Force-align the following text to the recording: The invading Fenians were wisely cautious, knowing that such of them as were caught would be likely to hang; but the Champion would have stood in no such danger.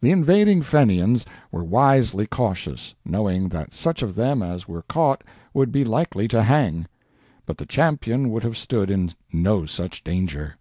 The 0.00 0.10
invading 0.10 0.62
Fenians 0.62 1.24
were 1.52 1.62
wisely 1.62 2.26
cautious, 2.26 2.96
knowing 3.04 3.50
that 3.50 3.72
such 3.72 4.02
of 4.02 4.16
them 4.16 4.42
as 4.42 4.66
were 4.66 4.82
caught 4.82 5.22
would 5.54 5.70
be 5.70 5.84
likely 5.84 6.26
to 6.26 6.42
hang; 6.42 6.86
but 7.46 7.56
the 7.56 7.66
Champion 7.66 8.30
would 8.30 8.42
have 8.42 8.56
stood 8.56 8.90
in 8.90 9.12
no 9.32 9.66
such 9.66 10.02
danger. 10.02 10.56